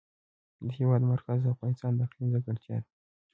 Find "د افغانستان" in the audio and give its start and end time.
1.41-1.91